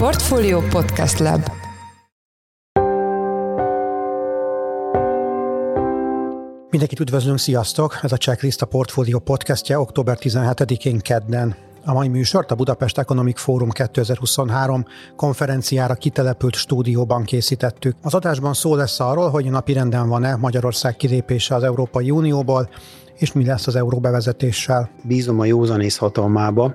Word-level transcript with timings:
Portfolio 0.00 0.60
Podcast 0.60 1.18
Lab 1.18 1.50
Mindenkit 6.70 7.00
üdvözlünk, 7.00 7.38
sziasztok! 7.38 7.98
Ez 8.02 8.12
a 8.12 8.16
Checklist 8.16 8.62
a 8.62 8.66
Portfolio 8.66 9.18
podcastje 9.18 9.78
október 9.78 10.16
17-én 10.20 10.98
kedden. 10.98 11.54
A 11.84 11.92
mai 11.92 12.08
műsort 12.08 12.50
a 12.50 12.54
Budapest 12.54 12.98
Economic 12.98 13.40
Forum 13.40 13.70
2023 13.70 14.84
konferenciára 15.16 15.94
kitelepült 15.94 16.54
stúdióban 16.54 17.22
készítettük. 17.22 17.96
Az 18.02 18.14
adásban 18.14 18.54
szó 18.54 18.74
lesz 18.74 19.00
arról, 19.00 19.30
hogy 19.30 19.50
napirenden 19.50 20.08
van-e 20.08 20.36
Magyarország 20.36 20.96
kilépése 20.96 21.54
az 21.54 21.62
Európai 21.62 22.10
Unióból, 22.10 22.68
és 23.14 23.32
mi 23.32 23.44
lesz 23.44 23.66
az 23.66 23.76
euró 23.76 23.98
bevezetéssel. 24.00 24.90
Bízom 25.04 25.40
a 25.40 25.44
józanész 25.44 25.96
hatalmába, 25.96 26.74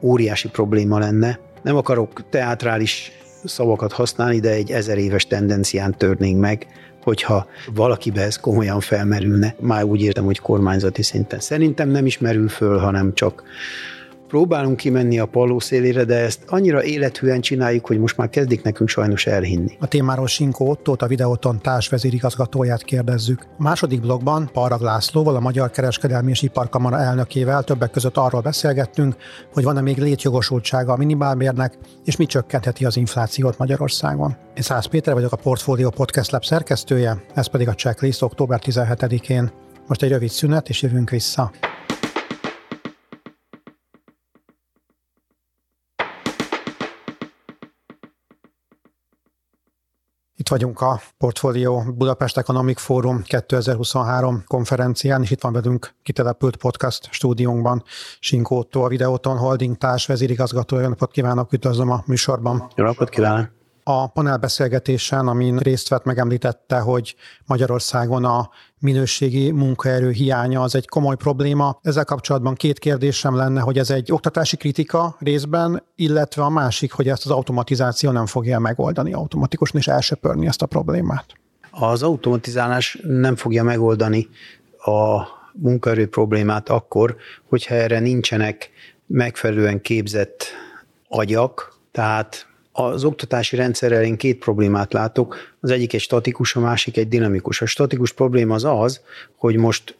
óriási 0.00 0.48
probléma 0.48 0.98
lenne. 0.98 1.50
Nem 1.62 1.76
akarok 1.76 2.28
teátrális 2.30 3.12
szavakat 3.44 3.92
használni, 3.92 4.40
de 4.40 4.50
egy 4.50 4.70
ezer 4.70 4.98
éves 4.98 5.26
tendencián 5.26 5.94
törnénk 5.96 6.40
meg, 6.40 6.66
hogyha 7.02 7.46
valakibe 7.74 8.22
ez 8.22 8.36
komolyan 8.36 8.80
felmerülne. 8.80 9.54
Már 9.60 9.84
úgy 9.84 10.02
értem, 10.02 10.24
hogy 10.24 10.38
kormányzati 10.38 11.02
szinten. 11.02 11.40
Szerintem 11.40 11.88
nem 11.88 12.06
is 12.06 12.18
merül 12.18 12.48
föl, 12.48 12.78
hanem 12.78 13.14
csak 13.14 13.42
próbálunk 14.32 14.76
kimenni 14.76 15.18
a 15.18 15.26
palló 15.26 15.58
szélére, 15.58 16.04
de 16.04 16.14
ezt 16.14 16.42
annyira 16.46 16.84
élethűen 16.84 17.40
csináljuk, 17.40 17.86
hogy 17.86 17.98
most 17.98 18.16
már 18.16 18.28
kezdik 18.28 18.62
nekünk 18.62 18.88
sajnos 18.88 19.26
elhinni. 19.26 19.76
A 19.80 19.86
témáról 19.86 20.26
Sinko 20.26 20.64
Ottót, 20.64 21.02
a 21.02 21.06
Videóton 21.06 21.60
társvezérigazgatóját 21.62 22.82
kérdezzük. 22.82 23.46
A 23.58 23.62
második 23.62 24.00
blogban 24.00 24.50
Parag 24.52 24.80
Lászlóval, 24.80 25.36
a 25.36 25.40
Magyar 25.40 25.70
Kereskedelmi 25.70 26.30
és 26.30 26.42
Iparkamara 26.42 26.98
elnökével 26.98 27.62
többek 27.62 27.90
között 27.90 28.16
arról 28.16 28.40
beszélgettünk, 28.40 29.16
hogy 29.52 29.64
van-e 29.64 29.80
még 29.80 29.98
létjogosultsága 29.98 30.92
a 30.92 30.96
minimálbérnek, 30.96 31.78
és 32.04 32.16
mi 32.16 32.26
csökkentheti 32.26 32.84
az 32.84 32.96
inflációt 32.96 33.58
Magyarországon. 33.58 34.36
Én 34.54 34.62
Szász 34.62 34.86
Péter 34.86 35.14
vagyok 35.14 35.32
a 35.32 35.36
Portfolio 35.36 35.90
Podcast 35.90 36.30
Lab 36.30 36.44
szerkesztője, 36.44 37.22
ez 37.34 37.46
pedig 37.46 37.68
a 37.68 37.74
checklist 37.74 38.22
október 38.22 38.60
17-én. 38.64 39.52
Most 39.86 40.02
egy 40.02 40.10
rövid 40.10 40.30
szünet, 40.30 40.68
és 40.68 40.82
jövünk 40.82 41.10
vissza. 41.10 41.50
Vagyunk 50.52 50.80
a 50.80 51.00
Portfolio 51.18 51.82
Budapest 51.94 52.36
Economic 52.36 52.80
Forum 52.80 53.22
2023 53.22 54.42
konferencián, 54.46 55.22
és 55.22 55.30
itt 55.30 55.40
van 55.40 55.52
velünk 55.52 55.94
kitelepült 56.02 56.56
podcast 56.56 57.08
stúdiónkban 57.10 57.82
Sinkó 58.20 58.66
a 58.70 58.88
Videóton 58.88 59.36
Holding 59.36 59.76
társ 59.76 60.06
vezérigazgatója. 60.06 60.82
Jó 60.82 60.88
napot 60.88 61.10
kívánok, 61.10 61.52
üdvözlöm 61.52 61.90
a 61.90 62.02
műsorban. 62.06 62.70
Jó 62.76 62.84
napot 62.84 63.08
kívánok! 63.08 63.61
A 63.84 64.06
panelbeszélgetésen, 64.06 65.28
amin 65.28 65.56
részt 65.56 65.88
vett, 65.88 66.04
megemlítette, 66.04 66.78
hogy 66.78 67.14
Magyarországon 67.46 68.24
a 68.24 68.50
minőségi 68.78 69.50
munkaerő 69.50 70.10
hiánya 70.10 70.60
az 70.60 70.74
egy 70.74 70.88
komoly 70.88 71.16
probléma. 71.16 71.78
Ezzel 71.82 72.04
kapcsolatban 72.04 72.54
két 72.54 72.78
kérdésem 72.78 73.36
lenne, 73.36 73.60
hogy 73.60 73.78
ez 73.78 73.90
egy 73.90 74.12
oktatási 74.12 74.56
kritika 74.56 75.16
részben, 75.18 75.82
illetve 75.94 76.42
a 76.42 76.48
másik, 76.48 76.92
hogy 76.92 77.08
ezt 77.08 77.24
az 77.24 77.30
automatizáció 77.30 78.10
nem 78.10 78.26
fogja 78.26 78.58
megoldani 78.58 79.12
automatikusan 79.12 79.80
és 79.80 79.88
elsöpörni 79.88 80.46
ezt 80.46 80.62
a 80.62 80.66
problémát. 80.66 81.26
Az 81.70 82.02
automatizálás 82.02 82.98
nem 83.02 83.36
fogja 83.36 83.62
megoldani 83.62 84.28
a 84.78 85.22
munkaerő 85.52 86.08
problémát 86.08 86.68
akkor, 86.68 87.16
hogyha 87.48 87.74
erre 87.74 87.98
nincsenek 87.98 88.70
megfelelően 89.06 89.80
képzett 89.80 90.44
agyak, 91.08 91.78
tehát 91.92 92.46
az 92.72 93.04
oktatási 93.04 93.56
rendszerrel 93.56 94.04
én 94.04 94.16
két 94.16 94.38
problémát 94.38 94.92
látok. 94.92 95.36
Az 95.60 95.70
egyik 95.70 95.92
egy 95.92 96.00
statikus, 96.00 96.56
a 96.56 96.60
másik 96.60 96.96
egy 96.96 97.08
dinamikus. 97.08 97.60
A 97.60 97.66
statikus 97.66 98.12
probléma 98.12 98.54
az 98.54 98.64
az, 98.64 99.00
hogy 99.36 99.56
most 99.56 99.96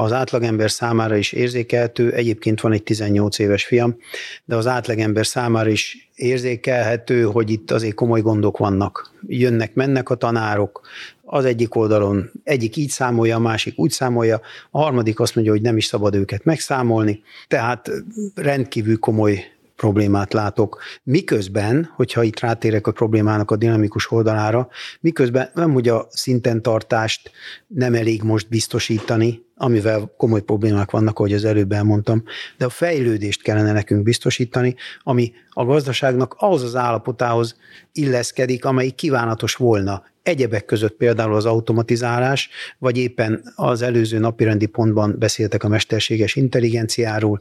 az 0.00 0.12
átlagember 0.12 0.70
számára 0.70 1.16
is 1.16 1.32
érzékelhető, 1.32 2.12
egyébként 2.12 2.60
van 2.60 2.72
egy 2.72 2.82
18 2.82 3.38
éves 3.38 3.64
fiam, 3.64 3.96
de 4.44 4.56
az 4.56 4.66
átlagember 4.66 5.26
számára 5.26 5.70
is 5.70 6.10
érzékelhető, 6.14 7.22
hogy 7.22 7.50
itt 7.50 7.70
azért 7.70 7.94
komoly 7.94 8.20
gondok 8.20 8.58
vannak. 8.58 9.12
Jönnek, 9.26 9.74
mennek 9.74 10.10
a 10.10 10.14
tanárok, 10.14 10.80
az 11.24 11.44
egyik 11.44 11.74
oldalon 11.74 12.30
egyik 12.44 12.76
így 12.76 12.88
számolja, 12.88 13.36
a 13.36 13.40
másik 13.40 13.78
úgy 13.78 13.90
számolja, 13.90 14.40
a 14.70 14.82
harmadik 14.82 15.20
azt 15.20 15.34
mondja, 15.34 15.52
hogy 15.52 15.62
nem 15.62 15.76
is 15.76 15.84
szabad 15.84 16.14
őket 16.14 16.44
megszámolni, 16.44 17.22
tehát 17.48 17.90
rendkívül 18.34 18.98
komoly 18.98 19.44
problémát 19.78 20.32
látok. 20.32 20.80
Miközben, 21.02 21.90
hogyha 21.96 22.22
itt 22.22 22.40
rátérek 22.40 22.86
a 22.86 22.92
problémának 22.92 23.50
a 23.50 23.56
dinamikus 23.56 24.10
oldalára, 24.10 24.68
miközben 25.00 25.50
nem, 25.54 25.72
hogy 25.72 25.88
a 25.88 26.06
szinten 26.10 26.62
tartást 26.62 27.30
nem 27.66 27.94
elég 27.94 28.22
most 28.22 28.48
biztosítani, 28.48 29.46
amivel 29.54 30.12
komoly 30.16 30.42
problémák 30.42 30.90
vannak, 30.90 31.18
ahogy 31.18 31.32
az 31.32 31.44
előbb 31.44 31.72
elmondtam, 31.72 32.22
de 32.56 32.64
a 32.64 32.68
fejlődést 32.68 33.42
kellene 33.42 33.72
nekünk 33.72 34.02
biztosítani, 34.02 34.74
ami 35.02 35.32
a 35.48 35.64
gazdaságnak 35.64 36.34
ahhoz 36.38 36.62
az 36.62 36.76
állapotához 36.76 37.56
illeszkedik, 37.92 38.64
amely 38.64 38.90
kívánatos 38.90 39.54
volna. 39.54 40.02
Egyebek 40.22 40.64
között 40.64 40.96
például 40.96 41.34
az 41.34 41.46
automatizálás, 41.46 42.48
vagy 42.78 42.98
éppen 42.98 43.52
az 43.54 43.82
előző 43.82 44.18
napirendi 44.18 44.66
pontban 44.66 45.16
beszéltek 45.18 45.64
a 45.64 45.68
mesterséges 45.68 46.36
intelligenciáról, 46.36 47.38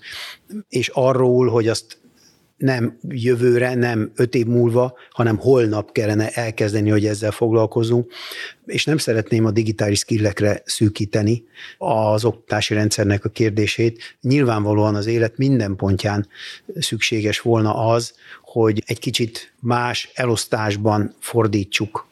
és 0.70 0.88
arról, 0.94 1.48
hogy 1.48 1.68
azt 1.68 1.98
nem 2.58 2.98
jövőre, 3.10 3.76
nem 3.76 4.12
öt 4.16 4.36
év 4.36 4.46
múlva, 4.46 4.94
hanem 5.12 5.38
holnap 5.38 5.92
kellene 5.92 6.30
elkezdeni, 6.30 6.90
hogy 6.90 7.06
ezzel 7.06 7.32
foglalkozunk, 7.32 8.12
és 8.66 8.86
nem 8.86 8.98
szeretném 8.98 9.46
a 9.46 9.52
digitális 9.52 10.00
skillekre 10.00 10.62
szűkíteni 10.66 11.44
az 11.78 12.26
oktatási 12.26 12.74
rendszernek 12.74 13.26
a 13.26 13.30
kérdését. 13.30 14.18
Nyilvánvalóan 14.22 14.96
az 14.96 15.06
élet 15.06 15.38
minden 15.38 15.76
pontján 15.76 16.28
szükséges 16.76 17.40
volna 17.40 17.76
az, 17.76 18.14
hogy 18.42 18.84
egy 18.86 19.00
kicsit 19.00 19.54
más 19.60 20.12
elosztásban 20.14 21.16
fordítsuk 21.20 22.08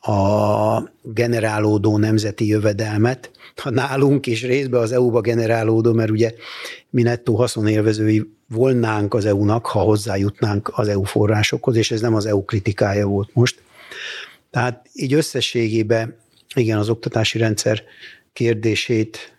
a 0.00 0.92
generálódó 1.02 1.96
nemzeti 1.98 2.46
jövedelmet, 2.46 3.30
ha 3.56 3.70
nálunk 3.70 4.26
és 4.26 4.42
részben 4.42 4.80
az 4.80 4.92
EU-ba 4.92 5.20
generálódó, 5.20 5.92
mert 5.92 6.10
ugye 6.10 6.32
mi 6.90 7.02
nettó 7.02 7.34
haszonélvezői 7.34 8.30
volnánk 8.48 9.14
az 9.14 9.24
EU-nak, 9.24 9.66
ha 9.66 9.78
hozzájutnánk 9.78 10.70
az 10.72 10.88
EU 10.88 11.02
forrásokhoz, 11.02 11.76
és 11.76 11.90
ez 11.90 12.00
nem 12.00 12.14
az 12.14 12.26
EU 12.26 12.44
kritikája 12.44 13.06
volt 13.06 13.30
most. 13.32 13.62
Tehát 14.50 14.86
így 14.92 15.12
összességében, 15.12 16.16
igen, 16.54 16.78
az 16.78 16.88
oktatási 16.88 17.38
rendszer 17.38 17.82
kérdését 18.32 19.36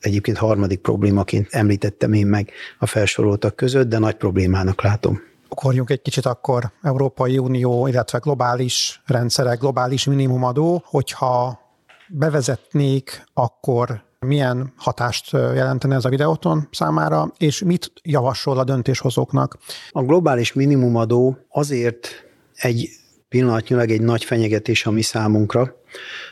egyébként 0.00 0.36
harmadik 0.36 0.80
problémaként 0.80 1.48
említettem 1.50 2.12
én 2.12 2.26
meg 2.26 2.50
a 2.78 2.86
felsoroltak 2.86 3.56
között, 3.56 3.88
de 3.88 3.98
nagy 3.98 4.14
problémának 4.14 4.82
látom. 4.82 5.20
Ugorjunk 5.52 5.90
egy 5.90 6.02
kicsit 6.02 6.26
akkor 6.26 6.72
Európai 6.82 7.38
Unió, 7.38 7.86
illetve 7.86 8.18
globális 8.18 9.02
rendszerek, 9.06 9.58
globális 9.58 10.04
minimumadó, 10.04 10.82
hogyha 10.86 11.60
bevezetnék, 12.08 13.24
akkor 13.34 14.04
milyen 14.18 14.72
hatást 14.76 15.32
jelentene 15.32 15.94
ez 15.94 16.04
a 16.04 16.08
videóton 16.08 16.68
számára, 16.70 17.32
és 17.38 17.62
mit 17.62 17.92
javasol 18.02 18.58
a 18.58 18.64
döntéshozóknak? 18.64 19.58
A 19.90 20.02
globális 20.02 20.52
minimumadó 20.52 21.38
azért 21.48 22.08
egy 22.54 22.88
pillanatnyilag 23.28 23.90
egy 23.90 24.02
nagy 24.02 24.24
fenyegetés 24.24 24.86
a 24.86 24.90
mi 24.90 25.02
számunkra, 25.02 25.74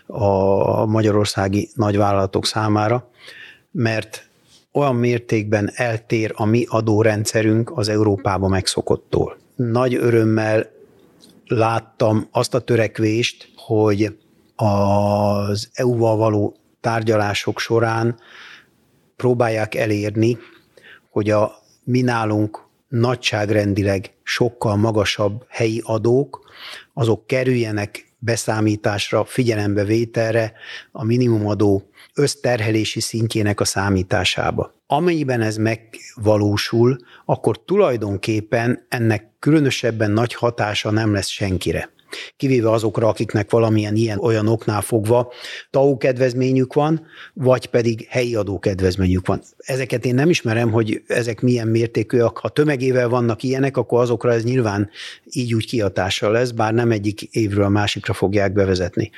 a 0.06 0.86
magyarországi 0.86 1.70
nagyvállalatok 1.74 2.46
számára, 2.46 3.10
mert 3.70 4.29
olyan 4.72 4.96
mértékben 4.96 5.70
eltér 5.74 6.32
a 6.34 6.44
mi 6.44 6.64
adórendszerünk 6.68 7.70
az 7.74 7.88
Európába 7.88 8.48
megszokottól. 8.48 9.36
Nagy 9.56 9.94
örömmel 9.94 10.70
láttam 11.46 12.28
azt 12.30 12.54
a 12.54 12.60
törekvést, 12.60 13.52
hogy 13.56 14.18
az 14.56 15.70
EU-val 15.72 16.16
való 16.16 16.56
tárgyalások 16.80 17.58
során 17.58 18.18
próbálják 19.16 19.74
elérni, 19.74 20.38
hogy 21.10 21.30
a 21.30 21.52
mi 21.84 22.00
nálunk 22.00 22.68
nagyságrendileg 22.88 24.12
sokkal 24.22 24.76
magasabb 24.76 25.44
helyi 25.48 25.82
adók, 25.84 26.50
azok 26.94 27.26
kerüljenek 27.26 28.12
beszámításra, 28.18 29.24
figyelembe 29.24 29.84
vételre 29.84 30.52
a 30.92 31.04
minimumadó 31.04 31.89
összterhelési 32.14 33.00
szintjének 33.00 33.60
a 33.60 33.64
számításába. 33.64 34.74
Amennyiben 34.86 35.40
ez 35.40 35.56
megvalósul, 35.56 36.96
akkor 37.24 37.64
tulajdonképpen 37.64 38.86
ennek 38.88 39.28
különösebben 39.38 40.10
nagy 40.10 40.34
hatása 40.34 40.90
nem 40.90 41.12
lesz 41.12 41.28
senkire. 41.28 41.90
kivéve 42.36 42.70
azokra, 42.70 43.08
akiknek 43.08 43.50
valamilyen 43.50 43.96
ilyen 43.96 44.18
olyan 44.18 44.48
oknál 44.48 44.80
fogva 44.80 45.32
TAO 45.70 45.96
kedvezményük 45.96 46.74
van, 46.74 47.06
vagy 47.34 47.66
pedig 47.66 48.06
helyi 48.08 48.34
adó 48.34 48.58
kedvezményük 48.58 49.26
van. 49.26 49.42
Ezeket 49.56 50.04
én 50.04 50.14
nem 50.14 50.30
ismerem, 50.30 50.70
hogy 50.70 51.02
ezek 51.06 51.40
milyen 51.40 51.68
mértékűek. 51.68 52.36
Ha 52.36 52.48
tömegével 52.48 53.08
vannak 53.08 53.42
ilyenek, 53.42 53.76
akkor 53.76 54.00
azokra 54.00 54.32
ez 54.32 54.44
nyilván 54.44 54.90
így 55.24 55.54
úgy 55.54 55.66
kihatással 55.66 56.32
lesz, 56.32 56.50
bár 56.50 56.74
nem 56.74 56.90
egyik 56.90 57.22
évről 57.22 57.64
a 57.64 57.68
másikra 57.68 58.12
fogják 58.12 58.52
bevezetni. 58.52 59.10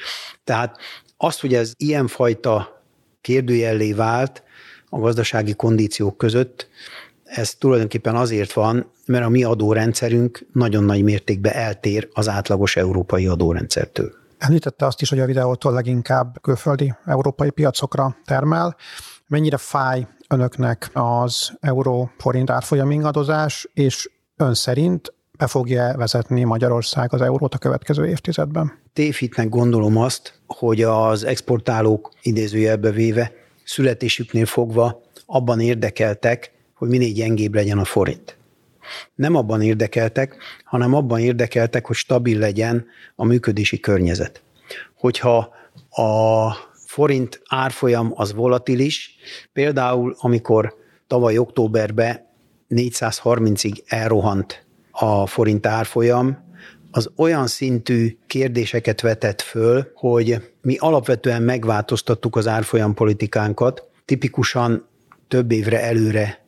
Tehát 0.44 0.76
az, 1.16 1.40
hogy 1.40 1.54
ez 1.54 1.72
ilyenfajta 1.76 2.81
kérdőjellé 3.22 3.92
vált 3.92 4.42
a 4.88 4.98
gazdasági 4.98 5.54
kondíciók 5.54 6.16
között, 6.16 6.68
ez 7.24 7.54
tulajdonképpen 7.54 8.16
azért 8.16 8.52
van, 8.52 8.90
mert 9.06 9.24
a 9.24 9.28
mi 9.28 9.44
adórendszerünk 9.44 10.46
nagyon 10.52 10.84
nagy 10.84 11.02
mértékben 11.02 11.52
eltér 11.52 12.08
az 12.12 12.28
átlagos 12.28 12.76
európai 12.76 13.26
adórendszertől. 13.26 14.12
Említette 14.38 14.86
azt 14.86 15.00
is, 15.00 15.08
hogy 15.08 15.20
a 15.20 15.26
videótól 15.26 15.72
leginkább 15.72 16.40
külföldi 16.40 16.94
európai 17.04 17.50
piacokra 17.50 18.16
termel. 18.24 18.76
Mennyire 19.26 19.56
fáj 19.56 20.06
önöknek 20.28 20.90
az 20.92 21.52
euró-forint 21.60 22.50
árfolyam 22.50 22.90
ingadozás, 22.90 23.68
és 23.74 24.10
ön 24.36 24.54
szerint 24.54 25.14
be 25.42 25.48
fogja 25.48 25.94
vezetni 25.96 26.44
Magyarország 26.44 27.12
az 27.12 27.20
eurót 27.20 27.54
a 27.54 27.58
következő 27.58 28.06
évtizedben? 28.06 28.78
Tévhitnek 28.92 29.48
gondolom 29.48 29.96
azt, 29.96 30.40
hogy 30.46 30.82
az 30.82 31.24
exportálók 31.24 32.10
idézőjelbe 32.22 32.90
véve 32.90 33.32
születésüknél 33.64 34.46
fogva 34.46 35.02
abban 35.26 35.60
érdekeltek, 35.60 36.52
hogy 36.74 36.88
minél 36.88 37.12
gyengébb 37.12 37.54
legyen 37.54 37.78
a 37.78 37.84
forint. 37.84 38.36
Nem 39.14 39.34
abban 39.34 39.62
érdekeltek, 39.62 40.36
hanem 40.64 40.94
abban 40.94 41.20
érdekeltek, 41.20 41.86
hogy 41.86 41.96
stabil 41.96 42.38
legyen 42.38 42.86
a 43.16 43.24
működési 43.24 43.80
környezet. 43.80 44.42
Hogyha 44.94 45.54
a 45.90 46.50
forint 46.86 47.42
árfolyam 47.48 48.12
az 48.14 48.32
volatilis, 48.32 49.16
például 49.52 50.16
amikor 50.18 50.74
tavaly 51.06 51.38
októberben 51.38 52.26
430-ig 52.70 53.78
elrohant 53.86 54.64
a 54.92 55.26
forint 55.26 55.66
árfolyam, 55.66 56.50
az 56.90 57.10
olyan 57.16 57.46
szintű 57.46 58.16
kérdéseket 58.26 59.00
vetett 59.00 59.40
föl, 59.40 59.90
hogy 59.94 60.52
mi 60.62 60.76
alapvetően 60.76 61.42
megváltoztattuk 61.42 62.36
az 62.36 62.46
árfolyam 62.46 62.94
politikánkat, 62.94 63.88
tipikusan 64.04 64.88
több 65.28 65.52
évre 65.52 65.82
előre 65.82 66.46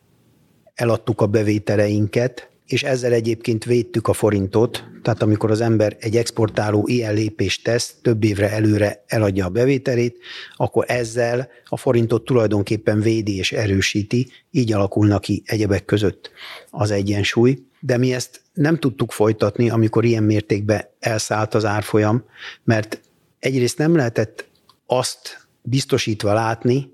eladtuk 0.74 1.20
a 1.20 1.26
bevételeinket, 1.26 2.50
és 2.66 2.82
ezzel 2.82 3.12
egyébként 3.12 3.64
védtük 3.64 4.08
a 4.08 4.12
forintot, 4.12 4.84
tehát 5.02 5.22
amikor 5.22 5.50
az 5.50 5.60
ember 5.60 5.96
egy 6.00 6.16
exportáló 6.16 6.86
ilyen 6.86 7.14
lépést 7.14 7.64
tesz, 7.64 7.94
több 8.02 8.24
évre 8.24 8.50
előre 8.50 9.04
eladja 9.06 9.44
a 9.46 9.48
bevételét, 9.48 10.18
akkor 10.56 10.84
ezzel 10.88 11.48
a 11.64 11.76
forintot 11.76 12.24
tulajdonképpen 12.24 13.00
védi 13.00 13.36
és 13.36 13.52
erősíti, 13.52 14.30
így 14.50 14.72
alakulnak 14.72 15.20
ki 15.20 15.42
egyebek 15.46 15.84
között 15.84 16.30
az 16.70 16.90
egyensúly. 16.90 17.58
De 17.80 17.96
mi 17.96 18.14
ezt 18.14 18.40
nem 18.52 18.78
tudtuk 18.78 19.12
folytatni, 19.12 19.70
amikor 19.70 20.04
ilyen 20.04 20.22
mértékben 20.22 20.84
elszállt 21.00 21.54
az 21.54 21.64
árfolyam, 21.64 22.24
mert 22.64 23.00
egyrészt 23.38 23.78
nem 23.78 23.96
lehetett 23.96 24.48
azt 24.86 25.46
biztosítva 25.62 26.32
látni, 26.32 26.92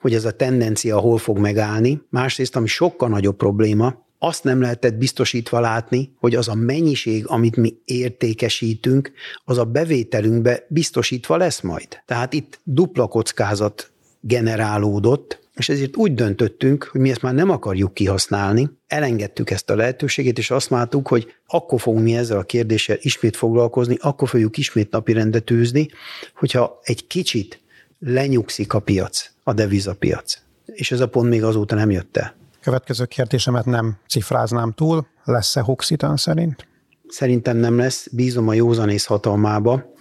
hogy 0.00 0.14
ez 0.14 0.24
a 0.24 0.30
tendencia 0.30 0.98
hol 0.98 1.18
fog 1.18 1.38
megállni. 1.38 2.02
Másrészt, 2.08 2.56
ami 2.56 2.66
sokkal 2.66 3.08
nagyobb 3.08 3.36
probléma, 3.36 4.05
azt 4.26 4.44
nem 4.44 4.60
lehetett 4.60 4.94
biztosítva 4.94 5.60
látni, 5.60 6.12
hogy 6.18 6.34
az 6.34 6.48
a 6.48 6.54
mennyiség, 6.54 7.26
amit 7.26 7.56
mi 7.56 7.74
értékesítünk, 7.84 9.12
az 9.44 9.58
a 9.58 9.64
bevételünkbe 9.64 10.66
biztosítva 10.68 11.36
lesz 11.36 11.60
majd. 11.60 11.88
Tehát 12.06 12.32
itt 12.32 12.60
dupla 12.62 13.06
kockázat 13.06 13.90
generálódott, 14.20 15.44
és 15.54 15.68
ezért 15.68 15.96
úgy 15.96 16.14
döntöttünk, 16.14 16.88
hogy 16.92 17.00
mi 17.00 17.10
ezt 17.10 17.22
már 17.22 17.34
nem 17.34 17.50
akarjuk 17.50 17.94
kihasználni, 17.94 18.70
elengedtük 18.86 19.50
ezt 19.50 19.70
a 19.70 19.76
lehetőséget, 19.76 20.38
és 20.38 20.50
azt 20.50 20.70
mondtuk, 20.70 21.08
hogy 21.08 21.34
akkor 21.46 21.80
fogunk 21.80 22.04
mi 22.04 22.16
ezzel 22.16 22.38
a 22.38 22.42
kérdéssel 22.42 22.96
ismét 23.00 23.36
foglalkozni, 23.36 23.96
akkor 24.00 24.28
fogjuk 24.28 24.56
ismét 24.56 24.90
napirendre 24.90 25.40
tűzni, 25.40 25.88
hogyha 26.34 26.80
egy 26.82 27.06
kicsit 27.06 27.60
lenyugszik 27.98 28.72
a 28.72 28.78
piac, 28.78 29.30
a 29.42 29.52
devizapiac. 29.52 30.38
És 30.66 30.90
ez 30.90 31.00
a 31.00 31.08
pont 31.08 31.28
még 31.28 31.44
azóta 31.44 31.74
nem 31.74 31.90
jött 31.90 32.16
el. 32.16 32.34
Következő 32.66 33.04
kérdésemet 33.04 33.64
nem 33.64 33.96
cifráznám 34.08 34.72
túl. 34.72 35.06
Lesz-e 35.24 35.62
Huxitan 35.62 36.16
szerint? 36.16 36.68
Szerintem 37.08 37.56
nem 37.56 37.76
lesz. 37.76 38.08
Bízom 38.12 38.48
a 38.48 38.54
józanész 38.54 39.04
hatalmába. 39.04 39.92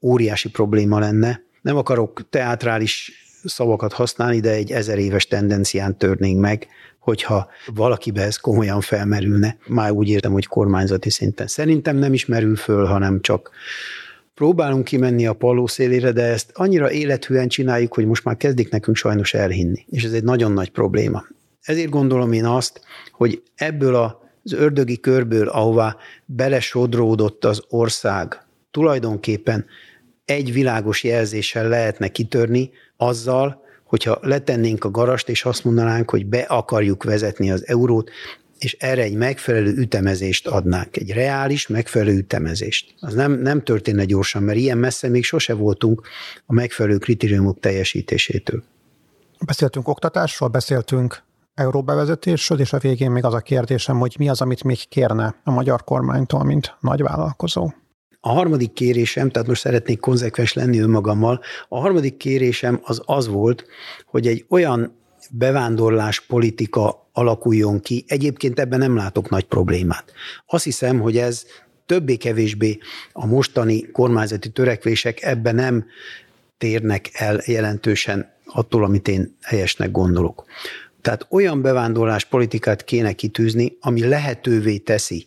Óriási 0.00 0.50
probléma 0.50 0.98
lenne. 0.98 1.42
Nem 1.62 1.76
akarok 1.76 2.28
teátrális 2.30 3.12
szavakat 3.44 3.92
használni, 3.92 4.40
de 4.40 4.50
egy 4.50 4.70
ezer 4.70 4.98
éves 4.98 5.26
tendencián 5.26 5.98
törnénk 5.98 6.40
meg, 6.40 6.66
hogyha 6.98 7.48
valakibe 7.74 8.22
ez 8.22 8.36
komolyan 8.36 8.80
felmerülne. 8.80 9.56
Már 9.66 9.90
úgy 9.90 10.08
értem, 10.08 10.32
hogy 10.32 10.46
kormányzati 10.46 11.10
szinten. 11.10 11.46
Szerintem 11.46 11.96
nem 11.96 12.12
is 12.12 12.26
merül 12.26 12.56
föl, 12.56 12.84
hanem 12.84 13.20
csak 13.20 13.50
próbálunk 14.34 14.84
kimenni 14.84 15.26
a 15.26 15.32
paló 15.32 15.66
szélére, 15.66 16.12
de 16.12 16.22
ezt 16.22 16.50
annyira 16.54 16.90
élethűen 16.90 17.48
csináljuk, 17.48 17.94
hogy 17.94 18.06
most 18.06 18.24
már 18.24 18.36
kezdik 18.36 18.70
nekünk 18.70 18.96
sajnos 18.96 19.34
elhinni. 19.34 19.84
És 19.86 20.04
ez 20.04 20.12
egy 20.12 20.24
nagyon 20.24 20.52
nagy 20.52 20.70
probléma. 20.70 21.24
Ezért 21.62 21.90
gondolom 21.90 22.32
én 22.32 22.44
azt, 22.44 22.80
hogy 23.12 23.42
ebből 23.54 23.94
az 23.94 24.52
ördögi 24.52 25.00
körből, 25.00 25.48
ahová 25.48 25.96
belesodródott 26.24 27.44
az 27.44 27.62
ország, 27.68 28.46
tulajdonképpen 28.70 29.66
egy 30.24 30.52
világos 30.52 31.04
jelzéssel 31.04 31.68
lehetne 31.68 32.08
kitörni 32.08 32.70
azzal, 32.96 33.62
hogyha 33.84 34.18
letennénk 34.22 34.84
a 34.84 34.90
garast, 34.90 35.28
és 35.28 35.44
azt 35.44 35.64
mondanánk, 35.64 36.10
hogy 36.10 36.26
be 36.26 36.40
akarjuk 36.40 37.04
vezetni 37.04 37.50
az 37.50 37.66
eurót, 37.66 38.10
és 38.58 38.76
erre 38.78 39.02
egy 39.02 39.14
megfelelő 39.14 39.74
ütemezést 39.76 40.46
adnák, 40.46 40.96
egy 40.96 41.12
reális, 41.12 41.66
megfelelő 41.66 42.16
ütemezést. 42.16 42.94
Az 43.00 43.14
nem, 43.14 43.32
nem 43.32 43.62
történne 43.62 44.04
gyorsan, 44.04 44.42
mert 44.42 44.58
ilyen 44.58 44.78
messze 44.78 45.08
még 45.08 45.24
sose 45.24 45.54
voltunk 45.54 46.08
a 46.46 46.52
megfelelő 46.52 46.98
kritériumok 46.98 47.60
teljesítésétől. 47.60 48.62
Beszéltünk 49.46 49.88
oktatásról, 49.88 50.48
beszéltünk 50.48 51.22
euróbevezetésről, 51.60 52.60
és 52.60 52.72
a 52.72 52.78
végén 52.78 53.10
még 53.10 53.24
az 53.24 53.34
a 53.34 53.40
kérdésem, 53.40 53.98
hogy 53.98 54.14
mi 54.18 54.28
az, 54.28 54.40
amit 54.40 54.64
még 54.64 54.88
kérne 54.88 55.34
a 55.44 55.50
magyar 55.50 55.84
kormánytól, 55.84 56.44
mint 56.44 56.76
nagyvállalkozó. 56.80 57.70
A 58.20 58.28
harmadik 58.28 58.72
kérésem, 58.72 59.30
tehát 59.30 59.48
most 59.48 59.60
szeretnék 59.60 60.00
konzekvens 60.00 60.52
lenni 60.52 60.78
önmagammal, 60.78 61.40
a 61.68 61.80
harmadik 61.80 62.16
kérésem 62.16 62.80
az 62.82 63.02
az 63.04 63.28
volt, 63.28 63.64
hogy 64.06 64.26
egy 64.26 64.44
olyan 64.48 64.98
bevándorlás 65.30 66.20
politika 66.20 67.08
alakuljon 67.12 67.80
ki. 67.80 68.04
Egyébként 68.08 68.58
ebben 68.58 68.78
nem 68.78 68.96
látok 68.96 69.28
nagy 69.28 69.44
problémát. 69.44 70.12
Azt 70.46 70.64
hiszem, 70.64 71.00
hogy 71.00 71.16
ez 71.16 71.44
többé-kevésbé 71.86 72.78
a 73.12 73.26
mostani 73.26 73.90
kormányzati 73.90 74.48
törekvések 74.48 75.22
ebben 75.22 75.54
nem 75.54 75.84
térnek 76.58 77.10
el 77.12 77.40
jelentősen 77.46 78.32
attól, 78.44 78.84
amit 78.84 79.08
én 79.08 79.36
helyesnek 79.42 79.90
gondolok. 79.90 80.44
Tehát 81.02 81.26
olyan 81.30 81.62
bevándorlás 81.62 82.24
politikát 82.24 82.84
kéne 82.84 83.12
kitűzni, 83.12 83.76
ami 83.80 84.08
lehetővé 84.08 84.76
teszi 84.76 85.26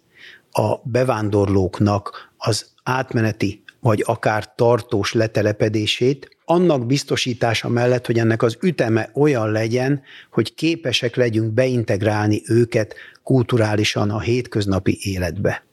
a 0.52 0.76
bevándorlóknak 0.84 2.34
az 2.38 2.66
átmeneti 2.84 3.64
vagy 3.80 4.04
akár 4.06 4.56
tartós 4.56 5.14
letelepedését, 5.14 6.38
annak 6.46 6.86
biztosítása 6.86 7.70
mellett, 7.70 8.06
hogy 8.06 8.20
ennek 8.20 8.42
az 8.42 8.58
üteme 8.62 9.10
olyan 9.14 9.52
legyen, 9.52 10.02
hogy 10.32 10.54
képesek 10.54 11.16
legyünk 11.16 11.54
beintegrálni 11.54 12.42
őket 12.46 12.96
kulturálisan 13.24 14.10
a 14.10 14.20
hétköznapi 14.20 14.98
életbe. 15.02 15.64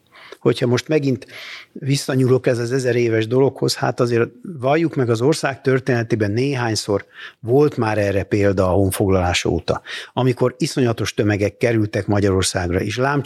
Hogyha 0.40 0.66
most 0.66 0.88
megint 0.88 1.26
visszanyúlok 1.72 2.46
ez 2.46 2.58
az 2.58 2.72
ezer 2.72 2.96
éves 2.96 3.26
dologhoz, 3.26 3.74
hát 3.74 4.00
azért 4.00 4.30
valljuk 4.42 4.94
meg 4.94 5.10
az 5.10 5.20
ország 5.20 5.60
történetében 5.60 6.30
néhányszor 6.30 7.06
volt 7.40 7.76
már 7.76 7.98
erre 7.98 8.22
példa 8.22 8.68
a 8.68 8.72
honfoglalás 8.72 9.44
óta, 9.44 9.82
amikor 10.12 10.54
iszonyatos 10.58 11.14
tömegek 11.14 11.56
kerültek 11.56 12.06
Magyarországra, 12.06 12.80
és 12.80 12.96
lám 12.96 13.22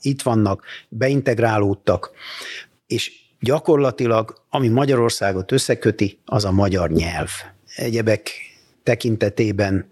itt 0.00 0.22
vannak, 0.22 0.64
beintegrálódtak, 0.88 2.10
és 2.86 3.12
gyakorlatilag, 3.40 4.42
ami 4.50 4.68
Magyarországot 4.68 5.52
összeköti, 5.52 6.18
az 6.24 6.44
a 6.44 6.52
magyar 6.52 6.90
nyelv. 6.90 7.30
Egyebek 7.76 8.30
tekintetében 8.82 9.90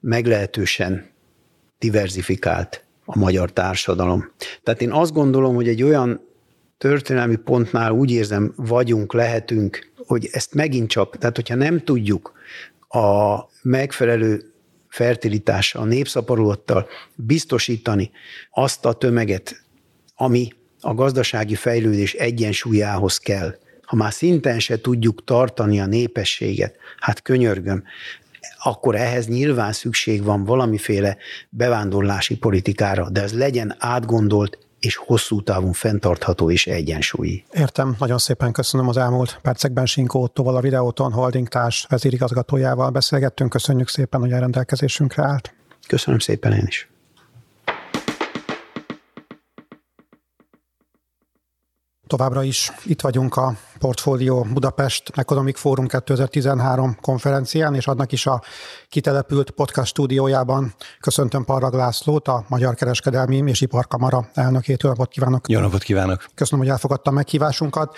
meglehetősen 0.00 1.10
diversifikált 1.78 2.83
a 3.04 3.18
magyar 3.18 3.52
társadalom. 3.52 4.30
Tehát 4.62 4.82
én 4.82 4.92
azt 4.92 5.12
gondolom, 5.12 5.54
hogy 5.54 5.68
egy 5.68 5.82
olyan 5.82 6.20
történelmi 6.78 7.36
pontnál 7.36 7.92
úgy 7.92 8.10
érzem, 8.10 8.52
vagyunk, 8.56 9.12
lehetünk, 9.12 9.92
hogy 10.06 10.28
ezt 10.32 10.54
megint 10.54 10.88
csak, 10.88 11.18
tehát 11.18 11.36
hogyha 11.36 11.54
nem 11.54 11.80
tudjuk 11.80 12.32
a 12.88 13.38
megfelelő 13.62 14.52
fertilitással, 14.88 15.82
a 15.82 15.84
népszaporulattal 15.84 16.88
biztosítani 17.14 18.10
azt 18.50 18.84
a 18.84 18.92
tömeget, 18.92 19.62
ami 20.14 20.48
a 20.80 20.94
gazdasági 20.94 21.54
fejlődés 21.54 22.14
egyensúlyához 22.14 23.18
kell. 23.18 23.58
Ha 23.82 23.96
már 23.96 24.12
szinten 24.12 24.58
se 24.58 24.80
tudjuk 24.80 25.24
tartani 25.24 25.80
a 25.80 25.86
népességet, 25.86 26.76
hát 26.98 27.22
könyörgöm, 27.22 27.84
akkor 28.62 28.94
ehhez 28.94 29.26
nyilván 29.26 29.72
szükség 29.72 30.24
van 30.24 30.44
valamiféle 30.44 31.16
bevándorlási 31.48 32.36
politikára, 32.36 33.10
de 33.10 33.22
ez 33.22 33.32
legyen 33.32 33.76
átgondolt 33.78 34.58
és 34.80 34.96
hosszú 34.96 35.42
távon 35.42 35.72
fenntartható 35.72 36.50
és 36.50 36.66
egyensúlyi. 36.66 37.44
Értem, 37.52 37.96
nagyon 37.98 38.18
szépen 38.18 38.52
köszönöm 38.52 38.88
az 38.88 38.96
elmúlt 38.96 39.38
percekben 39.42 39.86
Sinkó 39.86 40.22
Ottoval, 40.22 40.56
a 40.56 40.60
Videóton 40.60 41.12
Holding 41.12 41.48
társ 41.48 41.86
vezérigazgatójával 41.88 42.90
beszélgettünk. 42.90 43.50
Köszönjük 43.50 43.88
szépen, 43.88 44.20
hogy 44.20 44.32
a 44.32 44.38
rendelkezésünkre 44.38 45.22
állt. 45.22 45.54
Köszönöm 45.86 46.18
szépen 46.18 46.52
én 46.52 46.64
is. 46.66 46.88
Továbbra 52.16 52.42
is 52.42 52.72
itt 52.84 53.00
vagyunk 53.00 53.36
a 53.36 53.54
Portfolio 53.78 54.42
Budapest 54.52 55.12
Economic 55.14 55.58
Forum 55.58 55.86
2013 55.86 56.96
konferencián, 57.00 57.74
és 57.74 57.86
adnak 57.86 58.12
is 58.12 58.26
a 58.26 58.42
kitelepült 58.88 59.50
podcast 59.50 59.88
stúdiójában. 59.88 60.74
Köszöntöm 61.00 61.44
Parrag 61.44 61.74
Lászlót, 61.74 62.28
a 62.28 62.44
Magyar 62.48 62.74
Kereskedelmi 62.74 63.42
és 63.46 63.60
Iparkamara 63.60 64.28
elnökét. 64.34 64.82
Jó 64.82 64.88
napot 64.88 65.08
kívánok! 65.08 65.48
Jó 65.48 65.60
napot 65.60 65.82
kívánok! 65.82 66.24
Köszönöm, 66.34 66.64
hogy 66.64 66.72
elfogadta 66.72 67.10
meghívásunkat. 67.10 67.96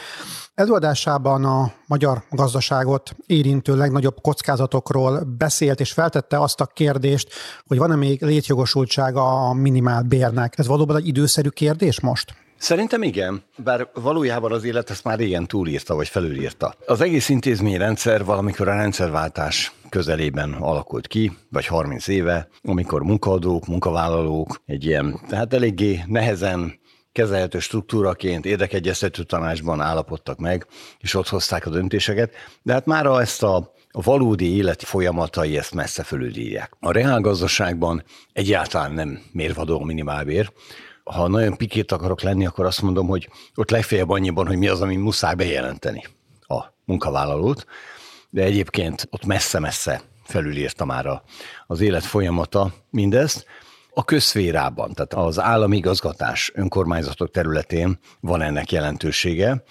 Előadásában 0.55 1.45
a 1.45 1.73
magyar 1.87 2.23
gazdaságot 2.31 3.17
érintő 3.27 3.77
legnagyobb 3.77 4.21
kockázatokról 4.21 5.21
beszélt, 5.39 5.81
és 5.81 5.93
feltette 5.93 6.41
azt 6.41 6.61
a 6.61 6.67
kérdést, 6.67 7.29
hogy 7.67 7.79
van-e 7.79 7.97
még 7.97 8.23
létjogosultsága 8.23 9.49
a 9.49 9.53
minimál 9.53 10.03
bérnek. 10.03 10.59
Ez 10.59 10.67
valóban 10.67 10.97
egy 10.97 11.07
időszerű 11.07 11.49
kérdés 11.49 12.01
most? 12.01 12.46
Szerintem 12.59 13.03
igen, 13.03 13.43
bár 13.57 13.89
valójában 13.95 14.53
az 14.53 14.65
élet 14.65 14.91
ezt 14.91 15.05
már 15.05 15.19
régen 15.19 15.47
túlírta, 15.47 15.95
vagy 15.95 16.09
felülírta. 16.09 16.75
Az 16.87 17.01
egész 17.01 17.29
intézményrendszer 17.29 18.25
valamikor 18.25 18.69
a 18.69 18.75
rendszerváltás 18.75 19.73
közelében 19.89 20.53
alakult 20.53 21.07
ki, 21.07 21.33
vagy 21.51 21.67
30 21.67 22.09
éve, 22.09 22.49
amikor 22.63 23.03
munkaadók, 23.03 23.67
munkavállalók 23.67 24.63
egy 24.67 24.85
ilyen, 24.85 25.21
tehát 25.29 25.55
eléggé 25.55 26.03
nehezen 26.07 26.79
kezelhető 27.13 27.59
struktúraként 27.59 28.47
érdekegyeztető 28.47 29.23
tanácsban 29.23 29.81
állapodtak 29.81 30.39
meg, 30.39 30.67
és 30.99 31.15
ott 31.15 31.29
hozták 31.29 31.67
a 31.67 31.71
döntéseket, 31.71 32.35
de 32.63 32.73
hát 32.73 32.87
már 32.87 33.07
ezt 33.07 33.43
a 33.43 33.75
a 33.97 34.03
valódi 34.03 34.57
életi 34.57 34.85
folyamatai 34.85 35.57
ezt 35.57 35.75
messze 35.75 36.03
fölülírják. 36.03 36.73
A 36.81 36.93
reálgazdaságban 36.93 38.05
egyáltalán 38.33 38.93
nem 38.93 39.23
mérvadó 39.33 39.81
a 39.81 39.85
minimálbér, 39.85 40.53
ha 41.13 41.29
nagyon 41.29 41.57
pikét 41.57 41.93
akarok 41.93 42.21
lenni, 42.21 42.47
akkor 42.47 42.65
azt 42.65 42.83
mondom, 42.83 43.07
hogy 43.07 43.29
ott 43.55 43.71
legfeljebb 43.71 44.11
annyiban, 44.11 44.47
hogy 44.47 44.57
mi 44.59 44.69
az, 44.69 44.81
ami 44.81 44.97
muszáj 44.97 45.35
bejelenteni 45.35 46.05
a 46.41 46.65
munkavállalót, 46.85 47.67
de 48.31 48.43
egyébként 48.43 49.09
ott 49.11 49.25
messze-messze 49.25 50.03
felülírta 50.25 50.85
már 50.85 51.07
a, 51.07 51.23
az 51.67 51.81
élet 51.81 52.05
folyamata 52.05 52.73
mindezt. 52.91 53.47
A 53.91 54.05
közszférában, 54.05 54.93
tehát 54.93 55.15
az 55.15 55.41
állami 55.41 55.77
igazgatás 55.77 56.51
önkormányzatok 56.55 57.31
területén 57.31 57.99
van 58.21 58.43
ennek 58.43 58.73
jelentősége. 58.73 59.63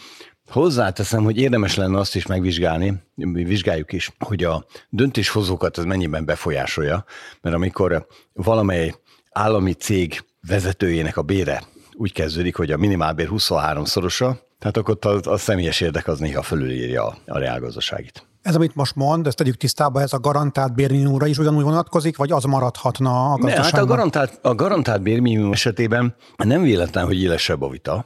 Hozzáteszem, 0.50 1.24
hogy 1.24 1.38
érdemes 1.38 1.76
lenne 1.76 2.00
azt 2.00 2.16
is 2.16 2.26
megvizsgálni, 2.26 3.04
mi 3.16 3.44
vizsgáljuk 3.44 3.92
is, 3.92 4.12
hogy 4.20 4.44
a 4.44 4.66
döntéshozókat 4.90 5.78
ez 5.78 5.84
mennyiben 5.84 6.26
befolyásolja, 6.26 7.06
mert 7.42 7.56
amikor 7.56 8.08
valamely 8.34 8.96
állami 9.32 9.74
cég 9.74 10.24
vezetőjének 10.48 11.18
a 11.18 11.22
bére 11.22 11.64
úgy 11.94 12.14
kezdődik, 12.14 12.56
hogy 12.56 12.72
a 12.72 12.78
minimálbér 12.78 13.28
23 13.28 13.86
szorosa, 13.86 14.40
tehát 14.60 14.78
akkor 14.78 14.98
a, 15.02 15.30
a 15.30 15.38
személyes 15.38 15.82
érdek 15.82 16.08
az 16.08 16.20
néha 16.20 16.42
fölülírja 16.42 17.06
a, 17.06 17.18
a 17.26 17.38
reálgazdaságit. 17.38 18.28
Ez, 18.42 18.56
amit 18.56 18.76
most 18.76 18.96
mond, 18.96 19.28
ezt 19.28 19.38
tegyük 19.38 19.56
tisztába, 19.56 20.02
ez 20.02 20.14
a 20.14 20.20
garantált 20.20 20.74
bérminimumra 20.74 21.26
is 21.26 21.38
ugyanúgy 21.38 21.64
vonatkozik, 21.64 22.18
vagy 22.18 22.32
az 22.32 22.44
maradhatna 22.44 23.32
a 23.32 23.38
gazdaságban? 23.38 23.72
Ne, 23.72 23.78
hát 23.78 23.82
a 23.82 23.86
garantált, 23.86 24.40
a 24.42 24.56
garantált 24.56 25.02
bérminimum 25.02 25.52
esetében 25.52 26.16
nem 26.38 26.62
véletlen, 26.62 27.06
hogy 27.06 27.22
élesebb 27.22 27.62
a 27.62 27.70
vita, 27.70 28.06